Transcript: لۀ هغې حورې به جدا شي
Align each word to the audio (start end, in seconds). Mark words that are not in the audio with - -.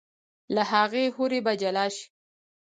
لۀ 0.55 0.63
هغې 0.71 1.03
حورې 1.15 1.39
به 1.45 1.53
جدا 1.61 1.85
شي 1.95 2.05